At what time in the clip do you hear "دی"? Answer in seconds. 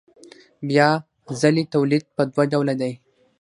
2.81-2.93